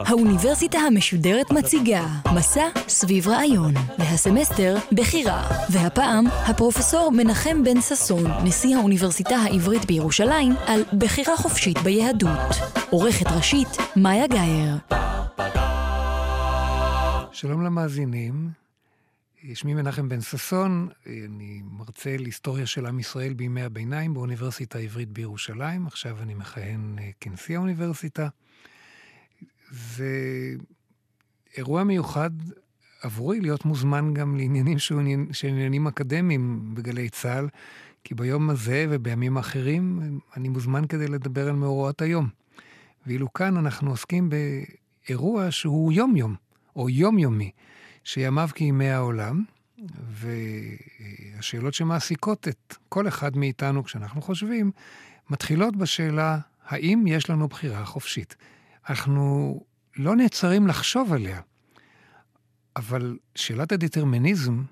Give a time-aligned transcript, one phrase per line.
[0.00, 5.42] האוניברסיטה המשודרת מציגה מסע סביב רעיון, והסמסטר בחירה.
[5.70, 12.56] והפעם, הפרופסור מנחם בן ששון, נשיא האוניברסיטה העברית בירושלים, על בחירה חופשית ביהדות.
[12.90, 14.74] עורכת ראשית, מאיה גאייר.
[17.32, 18.50] שלום למאזינים,
[19.54, 25.86] שמי מנחם בן ששון, אני מרצה להיסטוריה של עם ישראל בימי הביניים באוניברסיטה העברית בירושלים,
[25.86, 28.28] עכשיו אני מכהן אה, כנשיא האוניברסיטה.
[29.74, 30.54] זה
[31.56, 32.30] אירוע מיוחד
[33.02, 34.78] עבורי להיות מוזמן גם לעניינים
[35.32, 37.48] של עניינים אקדמיים בגלי צה"ל,
[38.04, 40.00] כי ביום הזה ובימים אחרים
[40.36, 42.28] אני מוזמן כדי לדבר על מאורעות היום.
[43.06, 46.34] ואילו כאן אנחנו עוסקים באירוע שהוא יום-יום,
[46.76, 47.50] או יומיומי,
[48.04, 49.44] שימיו כימי העולם,
[50.10, 54.70] והשאלות שמעסיקות את כל אחד מאיתנו כשאנחנו חושבים,
[55.30, 58.36] מתחילות בשאלה, האם יש לנו בחירה חופשית?
[58.88, 59.60] אנחנו
[59.96, 61.40] לא נעצרים לחשוב עליה.
[62.76, 64.62] אבל שאלת הדטרמיניזם,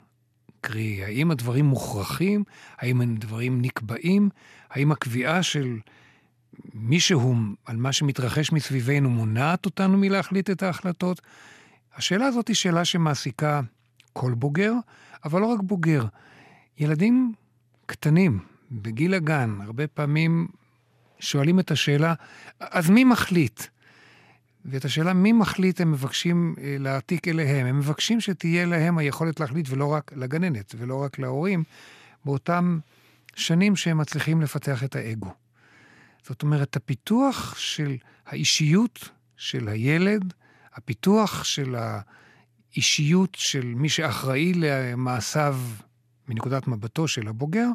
[0.61, 2.45] קרי, האם הדברים מוכרחים,
[2.79, 4.29] האם הדברים נקבעים,
[4.71, 5.79] האם הקביעה של
[6.75, 11.21] מישהו על מה שמתרחש מסביבנו מונעת אותנו מלהחליט את ההחלטות?
[11.97, 13.61] השאלה הזאת היא שאלה שמעסיקה
[14.13, 14.73] כל בוגר,
[15.25, 16.05] אבל לא רק בוגר.
[16.79, 17.35] ילדים
[17.87, 18.39] קטנים,
[18.71, 20.49] בגיל הגן, הרבה פעמים
[21.21, 22.15] שואלים את השאלה,
[22.61, 23.63] אז מי מחליט?
[24.65, 27.67] ואת השאלה מי מחליט הם מבקשים אה, להעתיק אליהם.
[27.67, 31.65] הם מבקשים שתהיה להם היכולת להחליט, ולא רק לגננת, ולא רק להורים,
[32.25, 32.79] באותם
[33.35, 35.31] שנים שהם מצליחים לפתח את האגו.
[36.23, 37.97] זאת אומרת, הפיתוח של
[38.27, 40.35] האישיות של הילד,
[40.75, 41.75] הפיתוח של
[42.75, 45.61] האישיות של מי שאחראי למעשיו
[46.29, 47.69] מנקודת מבטו של הבוגר,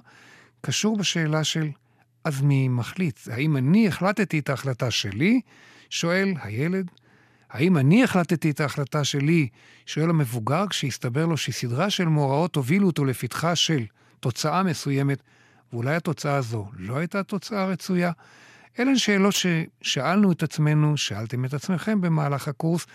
[0.62, 1.69] קשור בשאלה של
[2.24, 3.19] אז מי מחליט?
[3.31, 5.42] האם אני החלטתי את ההחלטה שלי,
[5.90, 6.92] שואל הילד,
[7.50, 9.48] האם אני החלטתי את ההחלטה שלי,
[9.86, 13.86] שואל המבוגר, כשהסתבר לו שסדרה של מאורעות הובילו אותו לפתחה של
[14.20, 15.22] תוצאה מסוימת,
[15.74, 18.12] ואולי התוצאה הזו לא הייתה תוצאה רצויה?
[18.80, 22.86] אלה הן שאלות ששאלנו את עצמנו, שאלתם את עצמכם במהלך הקורס,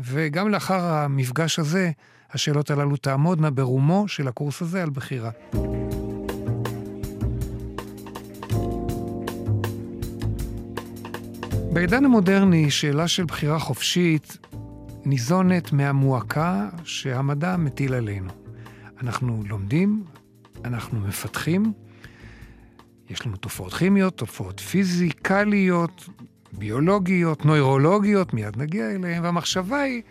[0.00, 1.90] וגם לאחר המפגש הזה,
[2.30, 5.30] השאלות הללו תעמודנה ברומו של הקורס הזה על בחירה.
[11.72, 14.38] בעידן המודרני, שאלה של בחירה חופשית
[15.04, 18.30] ניזונת מהמועקה שהמדע מטיל עלינו.
[19.02, 20.04] אנחנו לומדים,
[20.64, 21.72] אנחנו מפתחים,
[23.10, 26.08] יש לנו תופעות כימיות, תופעות פיזיקליות,
[26.52, 30.02] ביולוגיות, נוירולוגיות, מיד נגיע אליהן, והמחשבה היא,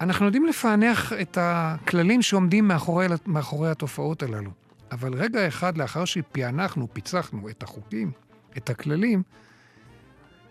[0.00, 4.50] אנחנו יודעים לפענח את הכללים שעומדים מאחורי, מאחורי התופעות הללו.
[4.92, 8.10] אבל רגע אחד לאחר שפענחנו, פיצחנו את החוקים,
[8.56, 9.22] את הכללים,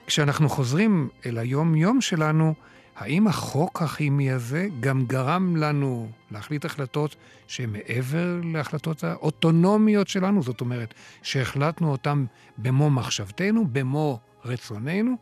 [0.08, 2.54] כשאנחנו חוזרים אל היום-יום שלנו,
[2.96, 7.16] האם החוק הכימי הזה גם גרם לנו להחליט החלטות
[7.48, 10.44] שהן מעבר להחלטות האוטונומיות שלנו?
[10.44, 12.26] זאת אומרת, שהחלטנו אותן
[12.58, 15.16] במו מחשבתנו, במו רצוננו,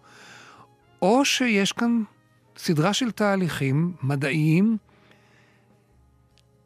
[1.02, 2.04] או שיש כאן
[2.58, 4.78] סדרה של תהליכים מדעיים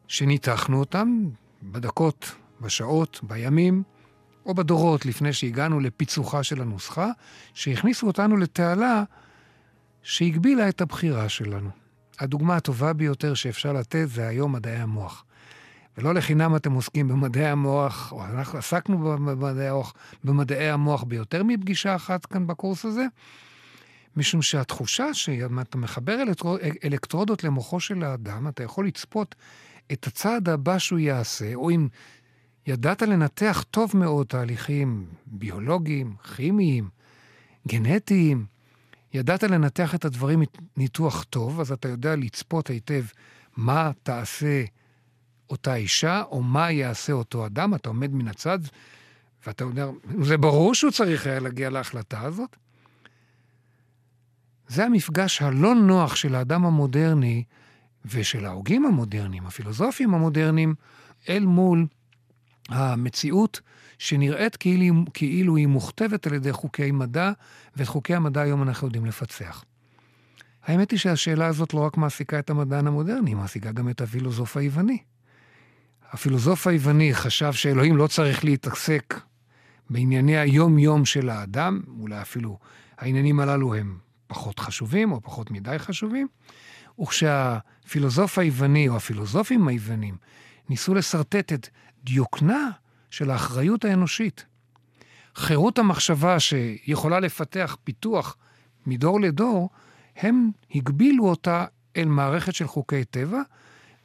[0.07, 1.25] שניתחנו אותם
[1.63, 3.83] בדקות, בשעות, בימים,
[4.45, 7.09] או בדורות לפני שהגענו לפיצוחה של הנוסחה,
[7.53, 9.03] שהכניסו אותנו לתעלה
[10.03, 11.69] שהגבילה את הבחירה שלנו.
[12.19, 15.25] הדוגמה הטובה ביותר שאפשר לתת זה היום מדעי המוח.
[15.97, 21.95] ולא לחינם אתם עוסקים במדעי המוח, או אנחנו עסקנו במדעי המוח, במדעי המוח ביותר מפגישה
[21.95, 23.05] אחת כאן בקורס הזה,
[24.17, 26.17] משום שהתחושה שאם אתה מחבר
[26.83, 29.35] אלקטרודות למוחו של האדם, אתה יכול לצפות
[29.91, 31.87] את הצעד הבא שהוא יעשה, או אם
[32.67, 36.89] ידעת לנתח טוב מאוד תהליכים ביולוגיים, כימיים,
[37.67, 38.45] גנטיים,
[39.13, 40.43] ידעת לנתח את הדברים
[40.77, 43.03] ניתוח טוב, אז אתה יודע לצפות היטב
[43.57, 44.63] מה תעשה
[45.49, 48.59] אותה אישה, או מה יעשה אותו אדם, אתה עומד מן הצד,
[49.47, 49.87] ואתה יודע,
[50.21, 52.55] זה ברור שהוא צריך היה להגיע להחלטה הזאת.
[54.67, 57.43] זה המפגש הלא נוח של האדם המודרני
[58.05, 60.75] ושל ההוגים המודרניים, הפילוסופים המודרניים,
[61.29, 61.87] אל מול
[62.69, 63.61] המציאות
[63.97, 67.31] שנראית כאילו, כאילו היא מוכתבת על ידי חוקי מדע,
[67.75, 69.63] ואת חוקי המדע היום אנחנו יודעים לפצח.
[70.63, 74.57] האמת היא שהשאלה הזאת לא רק מעסיקה את המדען המודרני, היא מעסיקה גם את הפילוסוף
[74.57, 74.97] היווני.
[76.11, 79.19] הפילוסוף היווני חשב שאלוהים לא צריך להתעסק
[79.89, 82.57] בענייני היום-יום של האדם, אולי אפילו
[82.97, 83.97] העניינים הללו הם
[84.27, 86.27] פחות חשובים או פחות מדי חשובים,
[86.99, 90.17] וכשהפילוסוף היווני או הפילוסופים היוונים
[90.69, 91.67] ניסו לשרטט את
[92.05, 92.69] דיוקנה
[93.09, 94.45] של האחריות האנושית,
[95.35, 98.37] חירות המחשבה שיכולה לפתח פיתוח
[98.85, 99.69] מדור לדור,
[100.15, 101.65] הם הגבילו אותה
[101.97, 103.41] אל מערכת של חוקי טבע,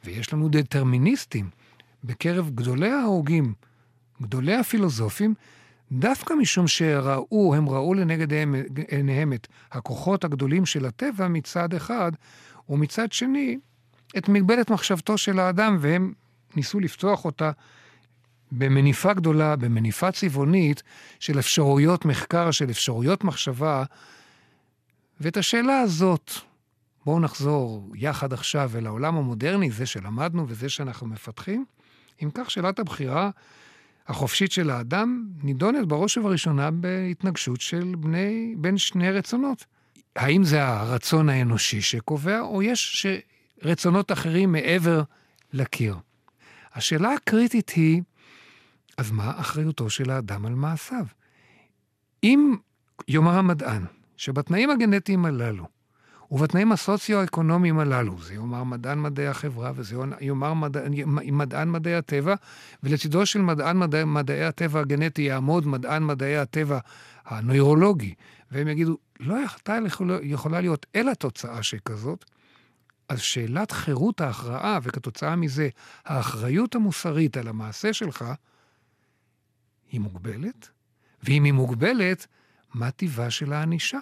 [0.05, 1.49] ויש לנו דטרמיניסטים
[2.03, 3.53] בקרב גדולי ההוגים,
[4.21, 5.33] גדולי הפילוסופים,
[5.91, 8.27] דווקא משום שראו, הם ראו לנגד
[8.87, 12.11] עיניהם את הכוחות הגדולים של הטבע מצד אחד,
[12.69, 13.59] ומצד שני,
[14.17, 16.13] את מגבלת מחשבתו של האדם, והם
[16.55, 17.51] ניסו לפתוח אותה
[18.51, 20.83] במניפה גדולה, במניפה צבעונית
[21.19, 23.83] של אפשרויות מחקר, של אפשרויות מחשבה.
[25.19, 26.31] ואת השאלה הזאת,
[27.05, 31.65] בואו נחזור יחד עכשיו אל העולם המודרני, זה שלמדנו וזה שאנחנו מפתחים.
[32.23, 33.29] אם כך, שאלת הבחירה
[34.07, 39.65] החופשית של האדם נידונת בראש ובראשונה בהתנגשות של בני, בין שני רצונות.
[40.15, 43.05] האם זה הרצון האנושי שקובע, או יש
[43.63, 45.01] רצונות אחרים מעבר
[45.53, 45.95] לקיר?
[46.73, 48.01] השאלה הקריטית היא,
[48.97, 51.05] אז מה אחריותו של האדם על מעשיו?
[52.23, 52.55] אם
[53.07, 53.85] יאמר המדען,
[54.17, 55.67] שבתנאים הגנטיים הללו,
[56.31, 60.81] ובתנאים הסוציו-אקונומיים הללו, זה יאמר מדען מדעי החברה וזה יאמר מדע,
[61.31, 62.35] מדען מדעי הטבע,
[62.83, 66.79] ולצידו של מדען מדעי, מדעי הטבע הגנטי יעמוד מדען מדעי הטבע
[67.25, 68.13] הנוירולוגי,
[68.51, 69.77] והם יגידו, לא הייתה
[70.23, 72.25] יכולה להיות אלא תוצאה שכזאת,
[73.09, 75.69] אז שאלת חירות ההכרעה, וכתוצאה מזה
[76.05, 78.25] האחריות המוסרית על המעשה שלך,
[79.91, 80.69] היא מוגבלת,
[81.23, 82.27] ואם היא מוגבלת,
[82.73, 83.99] מה טיבה של הענישה?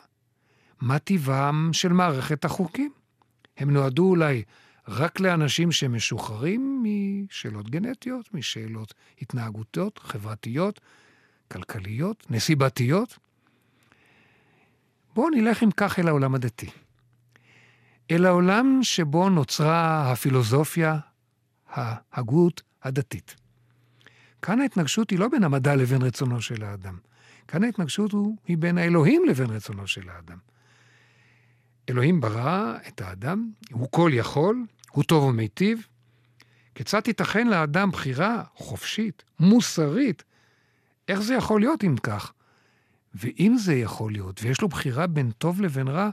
[0.81, 2.91] מה טיבם של מערכת החוקים?
[3.57, 4.43] הם נועדו אולי
[4.87, 10.81] רק לאנשים שמשוחררים משאלות גנטיות, משאלות התנהגותיות, חברתיות,
[11.51, 13.17] כלכליות, נסיבתיות?
[15.15, 16.69] בואו נלך אם כך אל העולם הדתי.
[18.11, 20.97] אל העולם שבו נוצרה הפילוסופיה,
[21.69, 23.35] ההגות הדתית.
[24.41, 26.97] כאן ההתנגשות היא לא בין המדע לבין רצונו של האדם.
[27.47, 28.11] כאן ההתנגשות
[28.47, 30.37] היא בין האלוהים לבין רצונו של האדם.
[31.89, 35.87] אלוהים ברא את האדם, הוא כל יכול, הוא טוב ומיטיב.
[36.75, 40.23] כיצד תיתכן לאדם בחירה חופשית, מוסרית?
[41.07, 42.33] איך זה יכול להיות אם כך?
[43.15, 46.09] ואם זה יכול להיות, ויש לו בחירה בין טוב לבין רע,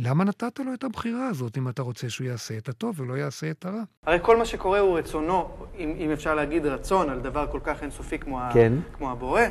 [0.00, 3.50] למה נתת לו את הבחירה הזאת אם אתה רוצה שהוא יעשה את הטוב ולא יעשה
[3.50, 3.82] את הרע?
[4.06, 5.48] הרי כל מה שקורה הוא רצונו,
[5.78, 8.72] אם, אם אפשר להגיד רצון על דבר כל כך אינסופי כמו, כן.
[8.78, 9.42] ה, כמו הבורא.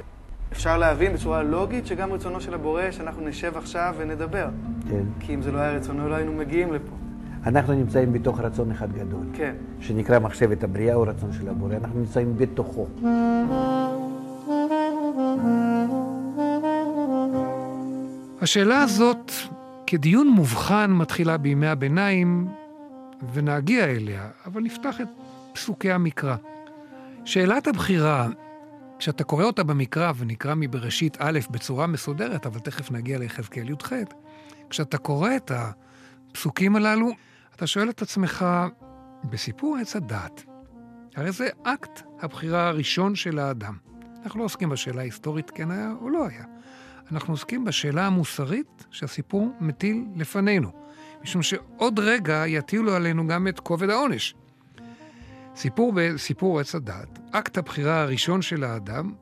[0.51, 4.47] אפשר להבין בצורה לוגית שגם רצונו של הבורא שאנחנו נשב עכשיו ונדבר.
[4.89, 5.03] כן.
[5.19, 6.95] כי אם זה לא היה רצונו, לא היינו מגיעים לפה.
[7.45, 9.25] אנחנו נמצאים בתוך רצון אחד גדול.
[9.33, 9.55] כן.
[9.79, 11.75] שנקרא מחשבת הבריאה או רצון של הבורא.
[11.75, 12.87] אנחנו נמצאים בתוכו.
[18.41, 19.31] השאלה הזאת,
[19.87, 22.47] כדיון מובחן, מתחילה בימי הביניים,
[23.33, 25.07] ונגיע אליה, אבל נפתח את
[25.53, 26.35] פסוקי המקרא.
[27.25, 28.27] שאלת הבחירה
[28.99, 33.93] כשאתה קורא אותה במקרא, ונקרא מבראשית א' בצורה מסודרת, אבל תכף נגיע ליחזקאל י"ח,
[34.69, 37.09] כשאתה קורא את הפסוקים הללו,
[37.55, 38.45] אתה שואל את עצמך,
[39.23, 40.43] בסיפור עץ הדת,
[41.15, 43.77] הרי זה אקט הבחירה הראשון של האדם.
[44.23, 46.45] אנחנו לא עוסקים בשאלה ההיסטורית, כן היה או לא היה.
[47.13, 50.71] אנחנו עוסקים בשאלה המוסרית שהסיפור מטיל לפנינו.
[51.23, 54.35] משום שעוד רגע יטילו עלינו גם את כובד העונש.
[55.55, 59.13] סיפור בסיפור עץ הדת, אקט הבחירה הראשון של האדם,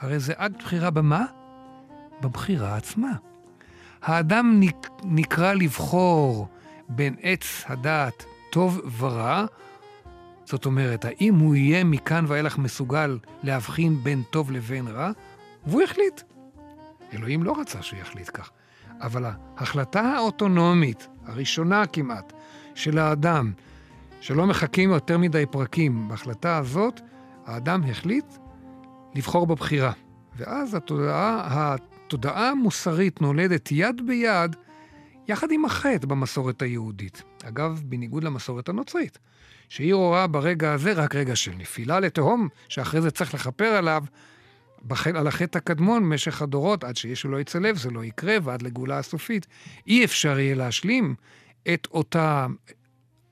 [0.00, 1.24] הרי זה אקט בחירה במה?
[2.20, 3.12] בבחירה עצמה.
[4.02, 4.60] האדם
[5.04, 6.48] נקרא לבחור
[6.88, 9.46] בין עץ הדעת טוב ורע,
[10.44, 15.10] זאת אומרת, האם הוא יהיה מכאן ואילך מסוגל להבחין בין טוב לבין רע?
[15.66, 16.22] והוא החליט.
[17.12, 18.50] אלוהים לא רצה שהוא יחליט כך.
[19.00, 19.24] אבל
[19.56, 22.32] ההחלטה האוטונומית, הראשונה כמעט,
[22.74, 23.52] של האדם,
[24.20, 26.08] שלא מחכים יותר מדי פרקים.
[26.08, 27.00] בהחלטה הזאת,
[27.46, 28.24] האדם החליט
[29.14, 29.92] לבחור בבחירה.
[30.36, 34.56] ואז התודעה, התודעה המוסרית נולדת יד ביד,
[35.28, 37.22] יחד עם החטא במסורת היהודית.
[37.44, 39.18] אגב, בניגוד למסורת הנוצרית,
[39.68, 44.04] שהיא רואה ברגע הזה רק רגע של נפילה לתהום, שאחרי זה צריך לכפר עליו,
[45.14, 48.98] על החטא הקדמון במשך הדורות, עד שישו לא יצא לב, זה לא יקרה, ועד לגאולה
[48.98, 49.46] הסופית.
[49.86, 51.14] אי אפשר יהיה להשלים
[51.74, 52.46] את אותה,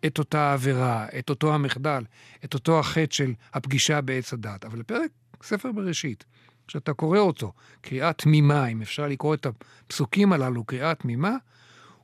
[0.06, 2.04] את אותה עבירה, את אותו המחדל,
[2.44, 4.64] את אותו החטא של הפגישה בעץ הדת.
[4.64, 5.10] אבל לפרק
[5.42, 6.24] ספר בראשית,
[6.68, 11.36] כשאתה קורא אותו, קריאה תמימה, אם אפשר לקרוא את הפסוקים הללו קריאה תמימה,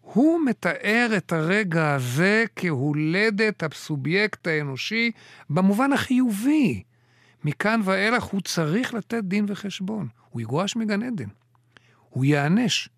[0.01, 5.11] הוא מתאר את הרגע הזה כהולדת הסובייקט האנושי
[5.51, 6.83] במובן החיובי,
[7.45, 10.09] מכאן ואילך הוא צריך לתת דין וחשבון.
[10.31, 11.29] הוא יגורש מגן עדן.
[12.09, 12.89] הוא ייענש.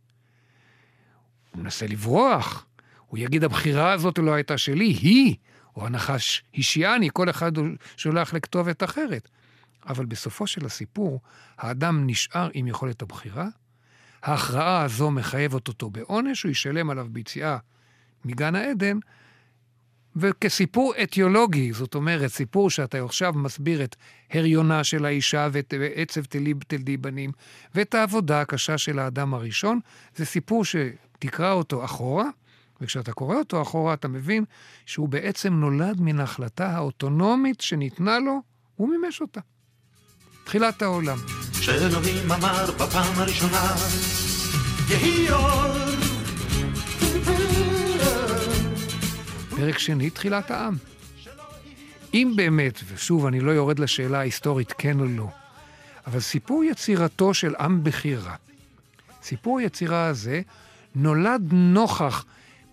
[1.51, 2.67] הוא מנסה לברוח.
[3.07, 5.37] הוא יגיד, הבחירה הזאת לא הייתה שלי, היא,
[5.77, 7.53] או הנחש השיאני, כל אחד
[7.97, 9.29] שולח לכתובת אחרת.
[9.87, 11.21] אבל בסופו של הסיפור,
[11.59, 13.49] האדם נשאר עם יכולת הבחירה,
[14.23, 17.59] ההכרעה הזו מחייבת אותו בעונש, הוא ישלם עליו ביציאה
[18.25, 18.99] מגן העדן,
[20.17, 23.97] וכסיפור אתיולוגי, זאת אומרת, סיפור שאתה עכשיו מסביר את
[24.33, 27.31] הריונה של האישה ואת עצב תלי תלדי בנים,
[27.75, 29.81] ואת העבודה הקשה של האדם הראשון,
[30.17, 32.25] זה סיפור שתקרא אותו אחורה,
[32.81, 34.45] וכשאתה קורא אותו אחורה אתה מבין
[34.87, 38.41] שהוא בעצם נולד מן ההחלטה האוטונומית שניתנה לו,
[38.77, 39.41] הוא מימש אותה.
[40.45, 41.19] תחילת העולם.
[41.61, 43.75] שאלוהים אמר בפעם הראשונה,
[44.89, 45.90] יהי אור.
[49.61, 50.77] פרק שני, תחילת העם.
[52.15, 55.29] אם באמת, ושוב, אני לא יורד לשאלה ההיסטורית כן או לא,
[56.07, 58.37] אבל סיפור יצירתו של עם בחירה,
[59.23, 60.41] סיפור היצירה הזה
[60.95, 62.25] נולד נוכח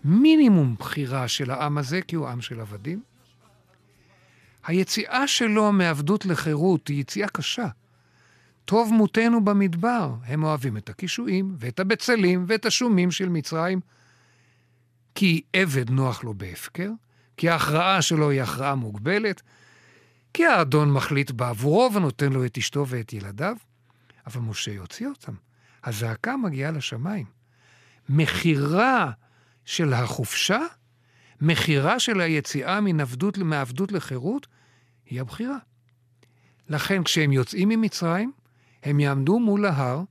[0.04, 3.02] מינימום בחירה של העם הזה, כי הוא עם של עבדים.
[4.66, 7.68] היציאה שלו מעבדות לחירות היא יציאה קשה.
[8.66, 13.80] טוב מותנו במדבר, הם אוהבים את הקישואים ואת הבצלים ואת השומים של מצרים.
[15.20, 16.90] כי עבד נוח לו בהפקר,
[17.38, 19.42] כי ההכרעה שלו היא הכרעה מוגבלת,
[20.34, 23.56] כי האדון מחליט בעבורו ונותן לו את אשתו ואת ילדיו.
[24.28, 25.34] אבל משה יוציא אותם.
[25.84, 27.26] הזעקה מגיעה לשמיים.
[28.10, 29.12] מכירה
[29.66, 30.60] של החופשה,
[31.42, 34.48] מכירה של היציאה מנבדות, מעבדות לחירות,
[35.06, 35.58] היא הבחירה.
[36.70, 38.32] לכן כשהם יוצאים ממצרים,
[38.84, 40.04] הם יעמדו מול ההר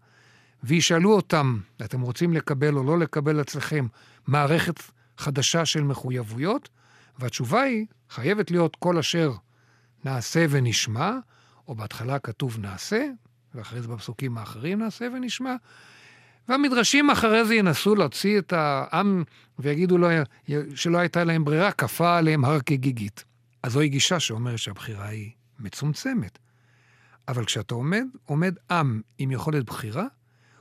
[0.62, 3.86] וישאלו אותם, אתם רוצים לקבל או לא לקבל אצלכם
[4.26, 6.68] מערכת חדשה של מחויבויות?
[7.18, 9.32] והתשובה היא, חייבת להיות כל אשר
[10.04, 11.12] נעשה ונשמע,
[11.68, 13.06] או בהתחלה כתוב נעשה,
[13.54, 15.54] ואחרי זה בפסוקים האחרים נעשה ונשמע,
[16.48, 19.24] והמדרשים אחרי זה ינסו להוציא את העם
[19.58, 20.08] ויגידו לו
[20.74, 23.24] שלא הייתה להם ברירה, כפה עליהם הר כגיגית.
[23.62, 26.38] אז זוהי גישה שאומרת שהבחירה היא מצומצמת.
[27.28, 30.06] אבל כשאתה עומד, עומד עם עם יכולת בחירה,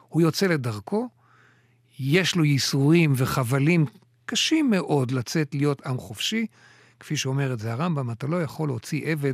[0.10, 1.10] הוא יוצא לדרכו,
[2.00, 3.86] יש לו ייסורים וחבלים
[4.26, 6.46] קשים מאוד לצאת להיות עם חופשי.
[7.00, 9.34] כפי שאומר את זה הרמב"ם, אתה לא יכול להוציא עבד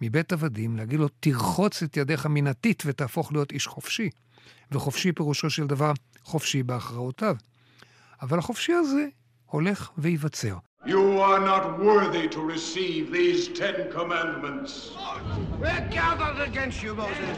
[0.00, 4.10] מבית עבדים, להגיד לו, תרחוץ את ידיך מן הטיט ותהפוך להיות איש חופשי.
[4.72, 5.92] וחופשי פירושו של דבר
[6.22, 7.36] חופשי בהכרעותיו.
[8.22, 9.06] אבל החופשי הזה
[9.46, 10.56] הולך וייווצר.
[10.86, 14.72] You are not worthy to receive these Ten Commandments.
[15.60, 17.36] We're gathered against you, Moses.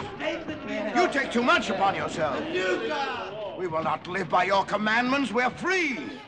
[0.96, 2.36] You take too much upon yourself.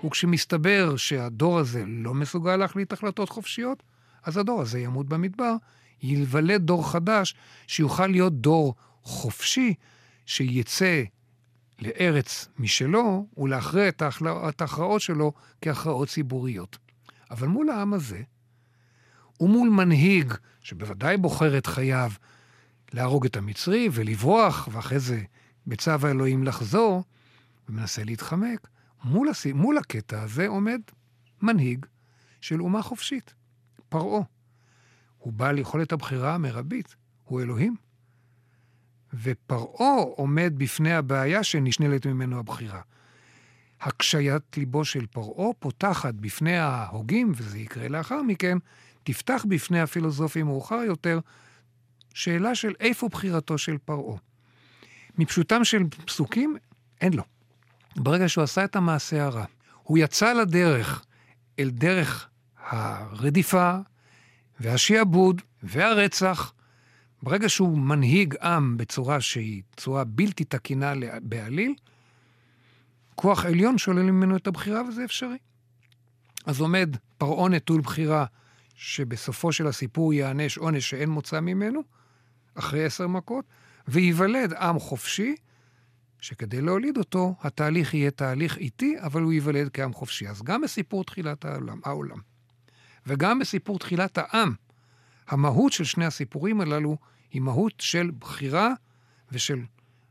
[0.05, 3.83] וכשמסתבר שהדור הזה לא מסוגל להחליט החלטות חופשיות,
[4.23, 5.55] אז הדור הזה ימות במדבר,
[6.03, 7.35] ייוולד דור חדש
[7.67, 9.75] שיוכל להיות דור חופשי,
[10.27, 11.03] שיצא
[11.79, 16.79] לארץ משלו ולהכריע את ההכרעות שלו כהכרעות ציבוריות.
[17.31, 18.23] אבל מול העם הזה,
[19.41, 22.13] ומול מנהיג שבוודאי בוחר את חייו
[22.93, 25.23] להרוג את המצרי ולברוח, ואחרי זה
[25.67, 27.05] בצו האלוהים לחזור,
[27.71, 28.69] ומנסה להתחמק,
[29.05, 29.47] מול, הס...
[29.47, 30.81] מול הקטע הזה עומד
[31.43, 31.87] מנהיג
[32.41, 33.35] של אומה חופשית,
[33.89, 34.23] פרעה.
[35.19, 37.77] הוא בעל יכולת הבחירה המרבית, הוא אלוהים.
[39.15, 42.81] ופרעה עומד בפני הבעיה שנשנלת ממנו הבחירה.
[43.81, 48.59] הקשיית ליבו של פרעה פותחת בפני ההוגים, וזה יקרה לאחר מכן,
[49.03, 51.21] תפתח בפני הפילוסופים מאוחר יותר,
[52.15, 54.19] שאלה של איפה בחירתו של פרעה.
[55.19, 56.57] מפשוטם של פסוקים,
[57.01, 57.23] אין לו.
[57.97, 59.45] ברגע שהוא עשה את המעשה הרע,
[59.83, 61.05] הוא יצא לדרך,
[61.59, 62.29] אל דרך
[62.69, 63.77] הרדיפה
[64.61, 66.53] והשיעבוד והרצח.
[67.23, 70.93] ברגע שהוא מנהיג עם בצורה שהיא צורה בלתי תקינה
[71.23, 71.75] בעליל,
[73.15, 75.37] כוח עליון שולל ממנו את הבחירה וזה אפשרי.
[76.47, 78.25] אז עומד פרעה נטול בחירה,
[78.75, 81.81] שבסופו של הסיפור ייענש עונש שאין מוצא ממנו,
[82.55, 83.45] אחרי עשר מכות,
[83.89, 85.35] וייוולד עם חופשי,
[86.21, 90.29] שכדי להוליד אותו, התהליך יהיה תהליך איטי, אבל הוא ייוולד כעם חופשי.
[90.29, 92.19] אז גם בסיפור תחילת העולם, העולם
[93.07, 94.55] וגם בסיפור תחילת העם,
[95.29, 96.97] המהות של שני הסיפורים הללו
[97.31, 98.73] היא מהות של בחירה
[99.33, 99.65] ושל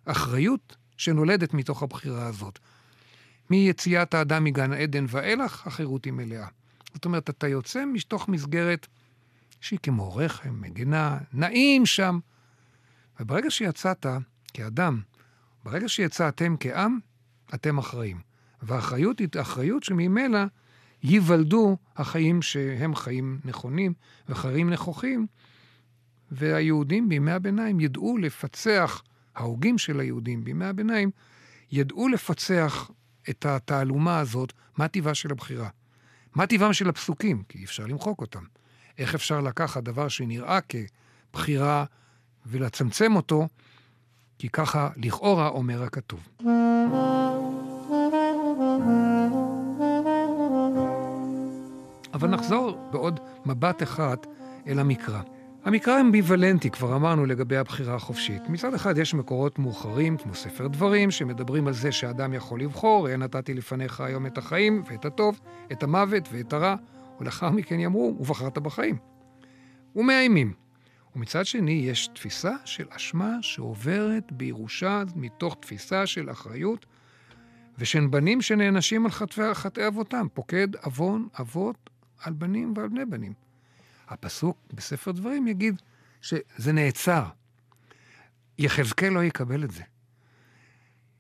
[0.06, 2.60] אחריות שנולדת מתוך הבחירה הזאת.
[3.50, 6.48] מיציאת האדם מגן עדן ואילך, החירות היא מלאה.
[6.94, 8.88] זאת אומרת, אתה יוצא מתוך מסגרת
[9.62, 12.20] שהיא כמו רחם, מגינה, נעים שם.
[13.20, 14.06] וברגע שיצאת
[14.54, 15.02] כאדם,
[15.64, 17.00] ברגע שיצאתם כעם,
[17.54, 18.22] אתם אחראים.
[18.62, 20.40] והאחריות היא אחריות שממילא
[21.04, 23.94] ייוולדו החיים שהם חיים נכונים
[24.30, 25.28] וחיים נכוחים,
[26.32, 29.04] והיהודים בימי הביניים ידעו לפצח,
[29.36, 31.12] ההוגים של היהודים בימי הביניים,
[31.72, 32.92] ידעו לפצח
[33.30, 35.70] את התעלומה הזאת, מה טיבה של הבחירה.
[36.36, 38.44] מה טיבם של הפסוקים, כי אי אפשר למחוק אותם.
[38.98, 41.86] איך אפשר לקחת דבר שנראה כבחירה
[42.46, 43.48] ולצמצם אותו,
[44.40, 46.28] כי ככה לכאורה אומר הכתוב.
[52.14, 54.18] אבל נחזור בעוד מבט אחד
[54.68, 55.22] אל המקרא.
[55.66, 58.50] המקרא אמביוולנטי, כבר אמרנו לגבי הבחירה החופשית.
[58.50, 63.18] מצד אחד יש מקורות מאוחרים, כמו ספר דברים, שמדברים על זה שאדם יכול לבחור, ראה
[63.18, 65.40] נתתי לפניך היום את החיים ואת הטוב,
[65.72, 66.76] את המוות ואת הרע,
[67.20, 68.98] ולאחר מכן יאמרו, ובחרת בחיים.
[69.96, 70.69] ומאיימים.
[71.20, 76.86] ומצד שני, יש תפיסה של אשמה שעוברת בירושה מתוך תפיסה של אחריות,
[77.78, 81.90] ושל בנים שנענשים על חטאי, חטאי אבותם, פוקד עוון אבות
[82.24, 83.34] על בנים ועל בני בנים.
[84.08, 85.82] הפסוק בספר דברים יגיד
[86.22, 87.24] שזה נעצר.
[88.58, 89.84] יחזקאל לא יקבל את זה.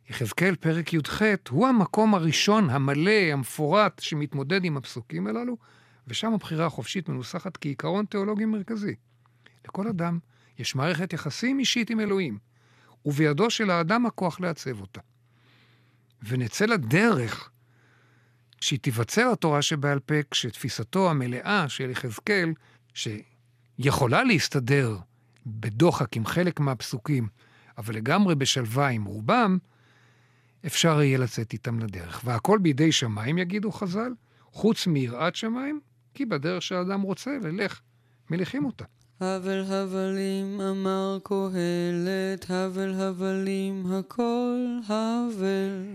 [0.10, 5.58] יחזקאל, פרק י"ח, הוא המקום הראשון, המלא, המפורט, שמתמודד עם הפסוקים הללו,
[6.08, 8.96] ושם הבחירה החופשית מנוסחת כעיקרון תיאולוגי מרכזי.
[9.70, 10.20] לכל אדם
[10.60, 12.38] יש מערכת יחסים אישית עם אלוהים,
[13.06, 15.02] ובידו של האדם הכוח לעצב אותה.
[16.24, 17.50] ונצא לדרך
[18.58, 22.54] כשהיא תיווצר התורה שבעל פה, כשתפיסתו המלאה של יחזקאל,
[22.94, 24.98] שיכולה להסתדר
[25.46, 27.28] בדוחק עם חלק מהפסוקים,
[27.78, 29.58] אבל לגמרי בשלווה עם רובם,
[30.66, 32.22] אפשר יהיה לצאת איתם לדרך.
[32.26, 34.12] והכל בידי שמיים, יגידו חז"ל,
[34.52, 35.80] חוץ מיראת שמיים,
[36.14, 37.82] כי בדרך שהאדם רוצה ללך,
[38.30, 38.86] מליכים אותה.
[39.22, 44.58] הבל הבלים אמר קהלת, הבל הבלים הכל
[44.88, 45.86] הבל.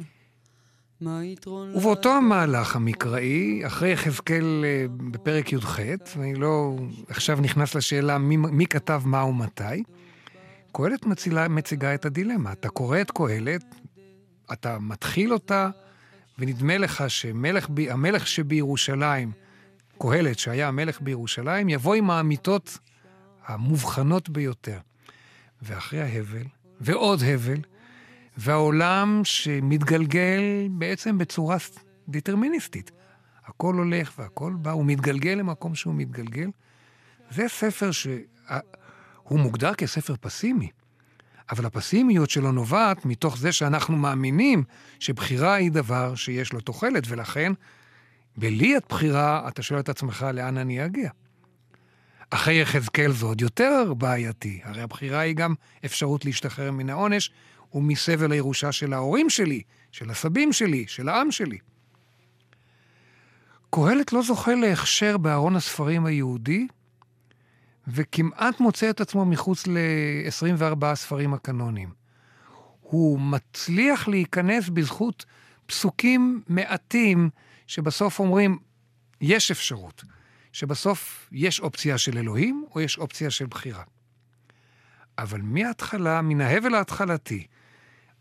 [1.75, 5.79] ובאותו המהלך המקראי, אחרי יחזקאל אה, בפרק י"ח,
[6.17, 6.77] ואני לא
[7.09, 9.83] עכשיו נכנס לשאלה מי, מי כתב מה ומתי,
[10.73, 12.53] קהלת מצילה, מציגה את הדילמה.
[12.53, 13.75] אתה קורא את קהלת,
[14.53, 15.71] אתה מתחיל אותה,
[16.39, 19.33] ונדמה לך שהמלך שבירושלים,
[19.99, 22.79] קהלת, שהיה המלך בירושלים, יבוא עם האמיתות
[23.47, 24.79] המובחנות ביותר.
[25.63, 26.47] ואחרי ההבל,
[26.81, 27.61] ועוד הבל,
[28.37, 31.57] והעולם שמתגלגל בעצם בצורה
[32.09, 32.91] דטרמיניסטית.
[33.47, 36.51] הכל הולך והכל בא, הוא מתגלגל למקום שהוא מתגלגל.
[37.31, 40.71] זה ספר שהוא מוגדר כספר פסימי,
[41.51, 44.65] אבל הפסימיות שלו נובעת מתוך זה שאנחנו מאמינים
[44.99, 47.53] שבחירה היא דבר שיש לו תוחלת, ולכן
[48.37, 51.11] בלי הבחירה אתה שואל את עצמך לאן אני אגיע.
[52.35, 57.31] אחרי יחזקאל זה עוד יותר בעייתי, הרי הבחירה היא גם אפשרות להשתחרר מן העונש,
[57.75, 61.59] ומסבל הירושה של ההורים שלי, של הסבים שלי, של העם שלי.
[63.71, 66.67] קהלת לא זוכה להכשר בארון הספרים היהודי,
[67.89, 71.91] וכמעט מוצא את עצמו מחוץ ל-24 הספרים הקנוניים.
[72.81, 75.25] הוא מצליח להיכנס בזכות
[75.67, 77.31] פסוקים מעטים
[77.67, 78.59] שבסוף אומרים,
[79.21, 80.05] יש אפשרות,
[80.55, 83.83] שבסוף יש אופציה של אלוהים או יש אופציה של בחירה.
[85.19, 87.47] אבל מההתחלה, מן ההבל ההתחלתי,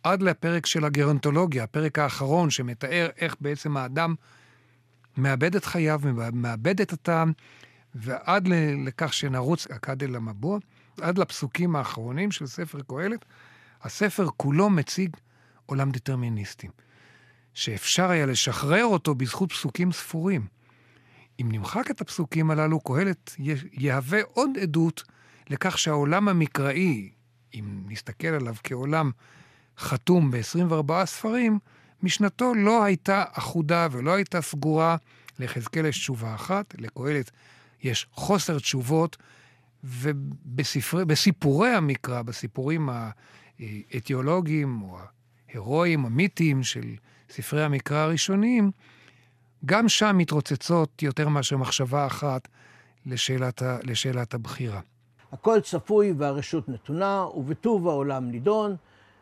[0.04, 4.16] עד לפרק של הגרונטולוגיה, הפרק האחרון שמתאר איך בעצם האדם
[5.18, 6.02] מאבד את חייו,
[6.34, 7.32] מאבד את הטעם,
[7.96, 8.48] ועד
[8.86, 10.60] לכך שנרוץ אכד אל המבוע,
[11.02, 13.26] עד לפסוקים האחרונים של ספר קהלת,
[13.82, 15.18] הספר כולו מציג
[15.66, 16.68] עולם דטרמיניסטי,
[17.54, 20.63] שאפשר היה לשחרר אותו בזכות פסוקים ספורים.
[21.42, 23.36] אם נמחק את הפסוקים הללו, קהלת
[23.74, 25.04] יהווה עוד עדות
[25.50, 27.10] לכך שהעולם המקראי,
[27.54, 29.12] אם נסתכל עליו כעולם
[29.78, 31.60] חתום ב-24 ספרים,
[32.04, 34.98] משנתו לא הייתה אחודה ולא הייתה סגורה.
[35.40, 37.32] ליחזקאל יש תשובה אחת, לקהלת
[37.82, 39.18] יש חוסר תשובות,
[39.84, 42.90] ובסיפורי המקרא, בסיפורים
[43.60, 44.98] האתיולוגיים או
[45.50, 46.96] ההירואיים, המיתיים של
[47.30, 48.72] ספרי המקרא הראשונים,
[49.66, 52.48] גם שם מתרוצצות יותר מאשר מחשבה אחת
[53.06, 54.80] לשאלת, ה, לשאלת הבחירה.
[55.32, 58.76] הכל צפוי והרשות נתונה, ובטוב העולם נידון.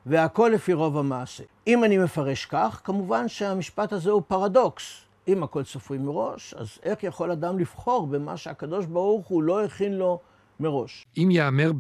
[0.06, 1.44] והכל לפי רוב המעשה.
[1.68, 5.02] אם אני מפרש כך, כמובן שהמשפט הזה הוא פרדוקס.
[5.28, 9.94] אם הכל צפוי מראש, אז איך יכול אדם לבחור במה שהקדוש ברוך הוא לא הכין
[9.94, 10.20] לו
[10.60, 11.06] מראש?
[11.18, 11.72] אם ייאמר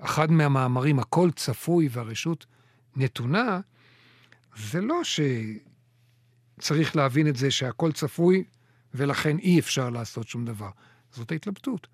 [0.00, 2.46] באחד מהמאמרים, הכל צפוי והרשות
[2.96, 3.60] נתונה,
[4.56, 5.04] זה לא
[6.60, 8.44] שצריך להבין את זה שהכל צפוי
[8.94, 10.70] ולכן אי אפשר לעשות שום דבר.
[11.12, 11.86] זאת ההתלבטות.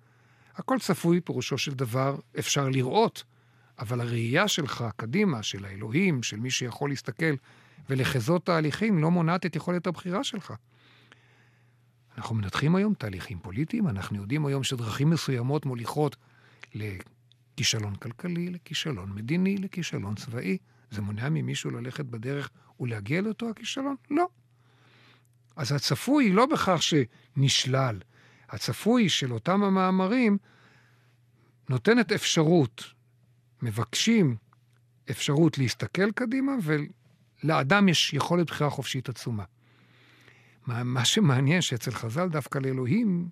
[0.55, 3.23] הכל צפוי, פירושו של דבר, אפשר לראות
[3.79, 7.33] אבל הראייה שלך קדימה, של האלוהים, של מי שיכול להסתכל
[7.89, 10.53] ולחזות תהליכים, לא מונעת את יכולת הבחירה שלך.
[12.17, 16.15] אנחנו מנתחים היום תהליכים פוליטיים, אנחנו יודעים היום שדרכים מסוימות מוליכות
[16.73, 20.57] לכישלון כלכלי, לכישלון מדיני, לכישלון צבאי.
[20.91, 22.49] זה מונע ממישהו ללכת בדרך
[22.79, 23.95] ולהגיע לאותו הכישלון?
[24.09, 24.27] לא.
[25.57, 27.99] אז הצפוי לא בכך שנשלל.
[28.49, 30.37] הצפוי של אותם המאמרים
[31.69, 32.83] נותנת אפשרות,
[33.61, 34.35] מבקשים
[35.09, 39.43] אפשרות להסתכל קדימה, ולאדם יש יכולת בחירה חופשית עצומה.
[40.67, 43.29] מה, מה שמעניין שאצל חז"ל דווקא לאלוהים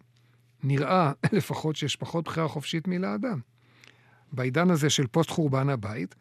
[0.64, 3.40] נראה לפחות שיש פחות בחירה חופשית מלאדם.
[4.32, 6.16] בעידן הזה של פוסט חורבן הבית,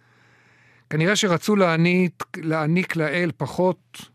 [0.91, 4.14] כנראה שרצו להעניק, להעניק לאל פחות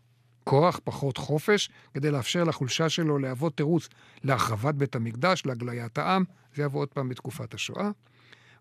[0.50, 3.88] כוח, פחות חופש, כדי לאפשר לחולשה שלו להוות תירוץ
[4.24, 6.24] להחרבת בית המקדש, להגליית העם.
[6.54, 7.90] זה יבוא עוד פעם בתקופת השואה.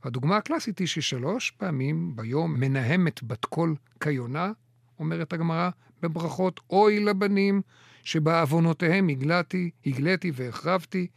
[0.03, 4.51] הדוגמה הקלאסית היא ששלוש פעמים ביום מנהמת בת קול כיונה,
[4.99, 5.69] אומרת הגמרא
[6.01, 7.61] בברכות, אוי לבנים
[8.03, 11.07] שבעוונותיהם הגלתי, הגליתי והחרבתי,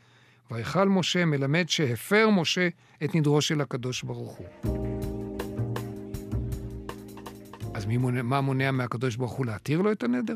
[0.50, 2.68] ויכל משה מלמד שהפר משה
[3.04, 4.46] את נדרו של הקדוש ברוך הוא.
[7.74, 10.34] אז מי מונע, מה מונע מהקדוש ברוך הוא להתיר לו את הנדר?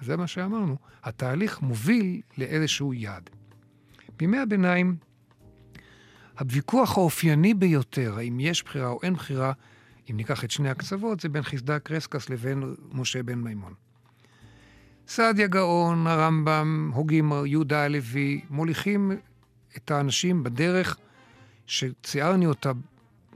[0.00, 0.76] זה מה שאמרנו.
[1.04, 3.30] התהליך מוביל לאיזשהו יעד.
[4.18, 4.96] בימי הביניים,
[6.38, 9.52] הוויכוח האופייני ביותר, האם יש בחירה או אין בחירה,
[10.10, 13.74] אם ניקח את שני הקצוות, זה בין חסדה קרסקס לבין משה בן מימון.
[15.08, 19.12] סעדיה גאון, הרמב"ם, הוגים, יהודה הלוי, מוליכים
[19.76, 20.96] את האנשים בדרך
[21.66, 22.72] שציירני אותה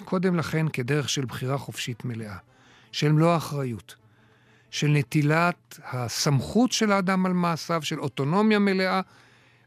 [0.04, 2.36] קודם לכן כדרך של בחירה חופשית מלאה,
[2.92, 3.94] של מלוא האחריות,
[4.72, 9.00] של נטילת הסמכות של האדם על מעשיו, של אוטונומיה מלאה,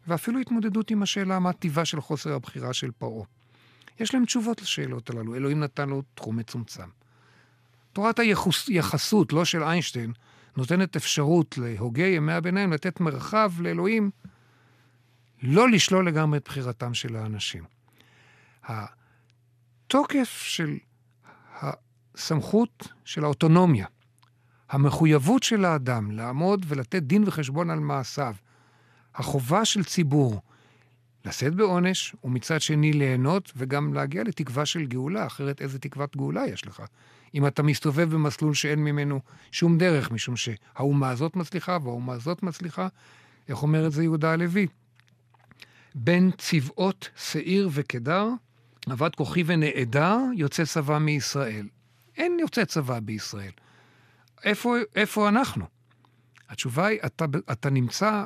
[0.08, 3.26] ואפילו התמודדות עם השאלה מה טיבה של חוסר הבחירה של פרעה.
[4.00, 6.90] יש להם תשובות לשאלות הללו, אלוהים נתן לו תחום מצומצם.
[7.94, 8.20] תורת
[8.68, 10.14] היחסות, לא של איינשטיין,
[10.58, 14.12] נותנת אפשרות להוגי ימי הביניים לתת מרחב לאלוהים
[15.44, 17.64] לא לשלול לגמרי את בחירתם של האנשים.
[18.64, 20.78] התוקף של
[21.62, 23.88] הסמכות של האוטונומיה,
[24.70, 28.36] המחויבות של האדם לעמוד ולתת דין וחשבון על מעשיו,
[29.16, 30.42] החובה של ציבור
[31.26, 36.68] לשאת בעונש, ומצד שני ליהנות וגם להגיע לתקווה של גאולה, אחרת איזה תקוות גאולה יש
[36.68, 36.84] לך?
[37.36, 39.20] אם אתה מסתובב במסלול שאין ממנו
[39.52, 42.88] שום דרך, משום שהאומה הזאת מצליחה והאומה הזאת מצליחה,
[43.48, 44.68] איך אומר את זה יהודה הלוי?
[45.96, 48.28] בין צבאות שעיר וקדר,
[48.90, 51.68] עבד כוחי ונעדר, יוצא צבא מישראל.
[52.18, 53.52] אין יוצא צבא בישראל.
[54.46, 55.66] איפה, איפה אנחנו?
[56.50, 58.26] התשובה היא, אתה, אתה נמצא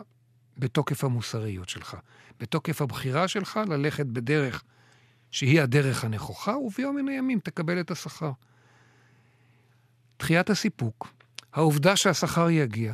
[0.57, 1.97] בתוקף המוסריות שלך,
[2.39, 4.63] בתוקף הבחירה שלך ללכת בדרך
[5.31, 8.31] שהיא הדרך הנכוחה, וביום מן הימים תקבל את השכר.
[10.19, 11.07] דחיית הסיפוק,
[11.53, 12.93] העובדה שהשכר יגיע,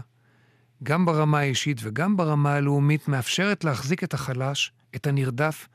[0.83, 5.67] גם ברמה האישית וגם ברמה הלאומית, מאפשרת להחזיק את החלש, את הנרדף,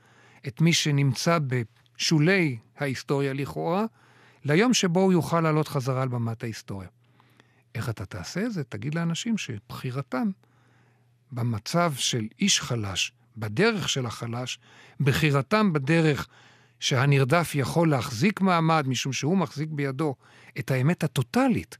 [0.47, 3.85] את מי שנמצא בשולי ההיסטוריה לכאורה,
[4.43, 6.89] ליום שבו הוא יוכל לעלות חזרה על במת ההיסטוריה.
[7.75, 8.63] איך אתה תעשה את זה?
[8.63, 10.29] תגיד לאנשים שבחירתם
[11.31, 14.59] במצב של איש חלש, בדרך של החלש,
[14.99, 16.27] בחירתם בדרך
[16.79, 20.15] שהנרדף יכול להחזיק מעמד, משום שהוא מחזיק בידו
[20.59, 21.77] את האמת הטוטלית,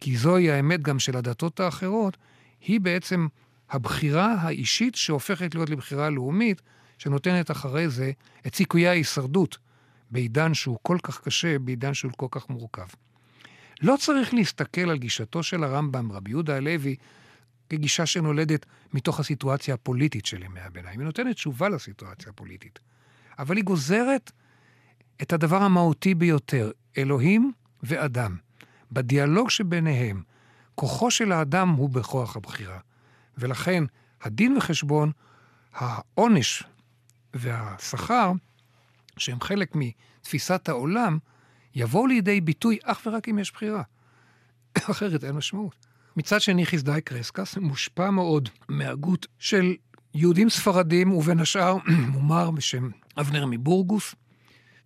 [0.00, 2.16] כי זוהי האמת גם של הדתות האחרות,
[2.60, 3.26] היא בעצם
[3.70, 6.62] הבחירה האישית שהופכת להיות לבחירה לאומית,
[6.98, 8.12] שנותנת אחרי זה
[8.46, 9.58] את סיכויי ההישרדות
[10.10, 12.86] בעידן שהוא כל כך קשה, בעידן שהוא כל כך מורכב.
[13.82, 16.96] לא צריך להסתכל על גישתו של הרמב"ם, רבי יהודה הלוי,
[17.70, 21.00] כגישה שנולדת מתוך הסיטואציה הפוליטית של ימי הביניים.
[21.00, 22.78] היא נותנת תשובה לסיטואציה הפוליטית.
[23.38, 24.32] אבל היא גוזרת
[25.22, 28.36] את הדבר המהותי ביותר, אלוהים ואדם.
[28.92, 30.22] בדיאלוג שביניהם,
[30.74, 32.78] כוחו של האדם הוא בכוח הבחירה.
[33.38, 33.84] ולכן
[34.22, 35.12] הדין וחשבון,
[35.74, 36.62] העונש
[37.34, 38.32] והשכר,
[39.16, 41.18] שהם חלק מתפיסת העולם,
[41.76, 43.82] יבואו לידי ביטוי אך ורק אם יש בחירה.
[44.90, 45.86] אחרת אין משמעות.
[46.16, 49.74] מצד שני, חסדאי קרסקס מושפע מאוד מהגות של
[50.14, 51.76] יהודים ספרדים, ובין השאר
[52.12, 54.14] מומר בשם אבנר מבורגוס,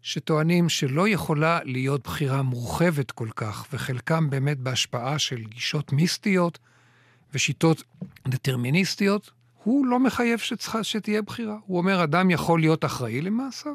[0.02, 6.58] שטוענים שלא יכולה להיות בחירה מורחבת כל כך, וחלקם באמת בהשפעה של גישות מיסטיות
[7.34, 7.82] ושיטות
[8.28, 9.30] דטרמיניסטיות,
[9.64, 11.56] הוא לא מחייב שצריכה, שתהיה בחירה.
[11.66, 13.74] הוא אומר, אדם יכול להיות אחראי למעשיו.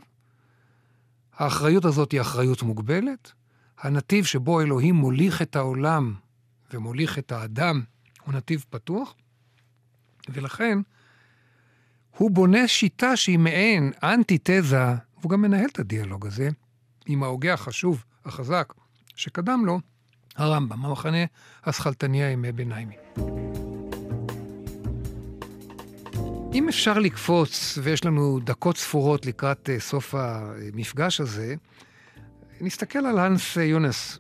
[1.38, 3.32] האחריות הזאת היא אחריות מוגבלת.
[3.80, 6.14] הנתיב שבו אלוהים מוליך את העולם
[6.74, 7.82] ומוליך את האדם
[8.24, 9.16] הוא נתיב פתוח,
[10.30, 10.80] ולכן
[12.18, 14.86] הוא בונה שיטה שהיא מעין אנטיתזה,
[15.20, 16.50] והוא גם מנהל את הדיאלוג הזה
[17.06, 18.74] עם ההוגה החשוב, החזק,
[19.16, 19.80] שקדם לו,
[20.36, 21.26] הרמב"ם, המחנה
[21.64, 22.96] השכלתני הימי ביניימי.
[26.56, 31.56] אם אפשר לקפוץ, ויש לנו דקות ספורות לקראת אה, סוף המפגש הזה,
[32.62, 34.20] נסתכל על האנס יונס,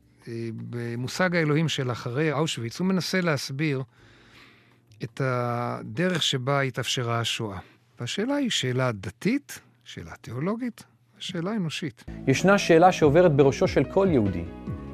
[0.69, 3.83] במושג האלוהים של אחרי אושוויץ, הוא מנסה להסביר
[5.03, 7.59] את הדרך שבה התאפשרה השואה.
[7.99, 10.83] והשאלה היא שאלה דתית, שאלה תיאולוגית,
[11.19, 12.05] שאלה אנושית.
[12.27, 14.43] ישנה שאלה שעוברת בראשו של כל יהודי.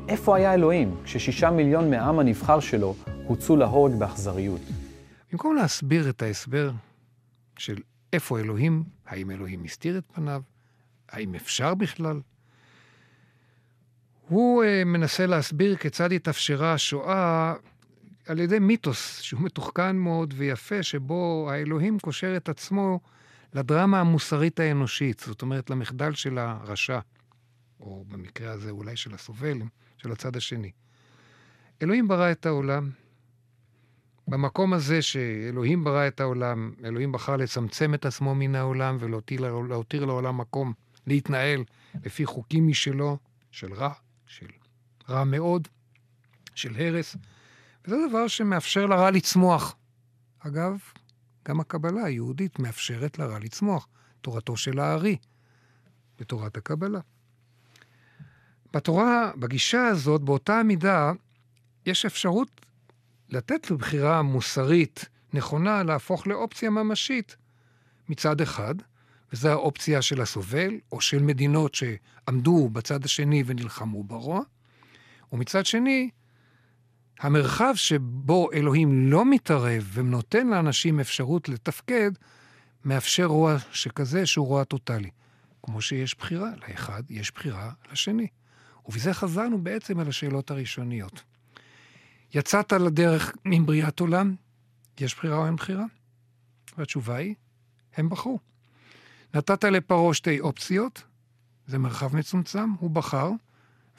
[0.09, 4.61] איפה היה אלוהים כששישה מיליון מהעם הנבחר שלו הוצאו להורג באכזריות?
[5.31, 6.71] במקום להסביר את ההסבר
[7.61, 7.77] של
[8.13, 10.41] איפה אלוהים, האם אלוהים הסתיר את פניו,
[11.09, 12.21] האם אפשר בכלל,
[14.27, 17.53] הוא uh, מנסה להסביר כיצד התאפשרה השואה
[18.27, 22.99] על ידי מיתוס שהוא מתוחכן מאוד ויפה, שבו האלוהים קושר את עצמו
[23.53, 26.99] לדרמה המוסרית האנושית, זאת אומרת, למחדל של הרשע,
[27.79, 29.57] או במקרה הזה אולי של הסובל,
[29.97, 30.71] של הצד השני.
[31.81, 32.89] אלוהים ברא את העולם.
[34.31, 40.37] במקום הזה שאלוהים ברא את העולם, אלוהים בחר לצמצם את עצמו מן העולם ולהותיר לעולם
[40.37, 40.73] מקום
[41.07, 41.63] להתנהל
[42.05, 43.17] לפי חוקים משלו,
[43.51, 43.93] של רע,
[44.25, 44.47] של
[45.09, 45.67] רע מאוד,
[46.55, 47.15] של הרס,
[47.85, 49.75] וזה דבר שמאפשר לרע לצמוח.
[50.39, 50.77] אגב,
[51.47, 53.87] גם הקבלה היהודית מאפשרת לרע לצמוח,
[54.21, 55.17] תורתו של הארי,
[56.19, 56.99] בתורת הקבלה.
[58.73, 61.11] בתורה, בגישה הזאת, באותה מידה,
[61.85, 62.61] יש אפשרות
[63.31, 67.35] לתת לבחירה מוסרית נכונה להפוך לאופציה ממשית
[68.09, 68.75] מצד אחד,
[69.33, 74.41] וזו האופציה של הסובל, או של מדינות שעמדו בצד השני ונלחמו ברוע,
[75.33, 76.09] ומצד שני,
[77.19, 82.11] המרחב שבו אלוהים לא מתערב ונותן לאנשים אפשרות לתפקד,
[82.85, 85.09] מאפשר רוע שכזה שהוא רוע טוטאלי.
[85.63, 88.27] כמו שיש בחירה לאחד, יש בחירה לשני.
[88.85, 91.23] ובזה חזרנו בעצם על השאלות הראשוניות.
[92.33, 94.35] יצאת לדרך עם בריאת עולם,
[94.99, 95.85] יש בחירה או אין בחירה?
[96.77, 97.35] והתשובה היא,
[97.95, 98.39] הם בחרו.
[99.33, 101.03] נתת לפרעה שתי אופציות,
[101.67, 103.29] זה מרחב מצומצם, הוא בחר,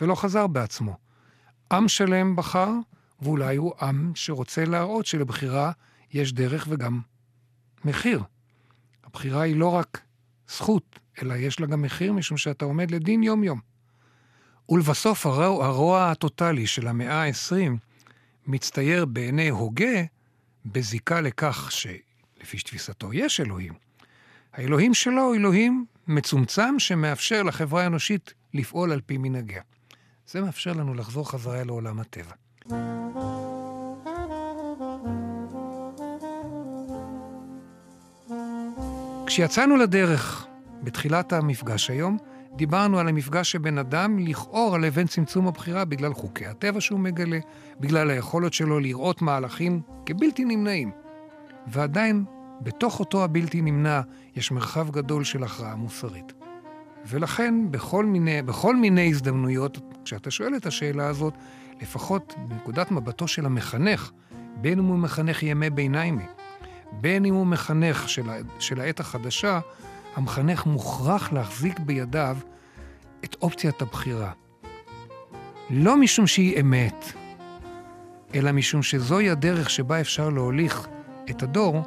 [0.00, 0.96] ולא חזר בעצמו.
[1.72, 2.70] עם שלם בחר,
[3.22, 5.72] ואולי הוא עם שרוצה להראות שלבחירה
[6.12, 7.00] יש דרך וגם
[7.84, 8.22] מחיר.
[9.04, 10.00] הבחירה היא לא רק
[10.48, 13.60] זכות, אלא יש לה גם מחיר, משום שאתה עומד לדין יום-יום.
[14.68, 17.76] ולבסוף, הרוע, הרוע הטוטלי של המאה ה-20
[18.46, 20.02] מצטייר בעיני הוגה
[20.66, 23.72] בזיקה לכך שלפי תפיסתו יש אלוהים.
[24.52, 29.62] האלוהים שלו הוא אלוהים מצומצם שמאפשר לחברה האנושית לפעול על פי מנהגיה.
[30.26, 32.34] זה מאפשר לנו לחזור חזרה לעולם הטבע.
[39.26, 40.46] כשיצאנו לדרך
[40.82, 42.18] בתחילת המפגש היום,
[42.56, 47.38] דיברנו על המפגש שבין אדם לכאורה לבין צמצום הבחירה בגלל חוקי הטבע שהוא מגלה,
[47.80, 50.90] בגלל היכולת שלו לראות מהלכים כבלתי נמנעים.
[51.66, 52.24] ועדיין,
[52.60, 54.00] בתוך אותו הבלתי נמנע,
[54.36, 56.32] יש מרחב גדול של הכרעה מוסרית.
[57.06, 61.34] ולכן, בכל מיני, בכל מיני הזדמנויות, כשאתה שואל את השאלה הזאת,
[61.80, 64.10] לפחות בנקודת מבטו של המחנך,
[64.60, 66.26] בין אם הוא מחנך ימי ביניימי,
[66.92, 68.22] בין אם הוא מחנך של,
[68.58, 69.60] של העת החדשה,
[70.16, 72.36] המחנך מוכרח להחזיק בידיו
[73.24, 74.32] את אופציית הבחירה.
[75.70, 77.04] לא משום שהיא אמת,
[78.34, 80.88] אלא משום שזוהי הדרך שבה אפשר להוליך
[81.30, 81.82] את הדור,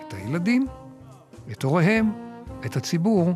[0.00, 0.66] את הילדים,
[1.52, 2.12] את הוריהם,
[2.66, 3.34] את הציבור,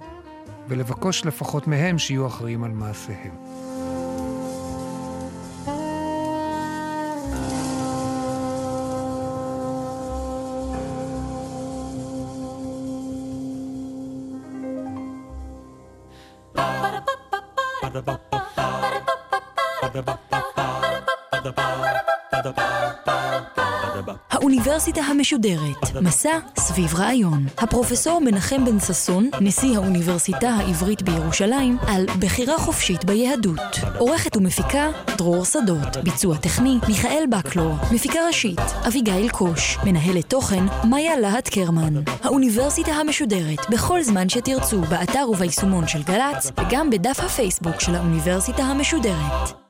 [0.69, 3.52] ולבקוש לפחות מהם שיהיו אחראים על מעשיהם.
[24.83, 27.47] האוניברסיטה המשודרת, מסע סביב רעיון.
[27.59, 33.61] הפרופסור מנחם בן ששון, נשיא האוניברסיטה העברית בירושלים, על בחירה חופשית ביהדות.
[33.99, 35.97] עורכת ומפיקה, דרור שדות.
[36.05, 37.75] ביצוע טכני, מיכאל בקלור.
[37.93, 39.79] מפיקה ראשית, אביגיל קוש.
[39.85, 41.95] מנהלת תוכן, מאיה להט קרמן.
[42.23, 49.62] האוניברסיטה המשודרת, בכל זמן שתרצו, באתר וביישומון של גל"צ, וגם בדף הפייסבוק של האוניברסיטה המשודרת.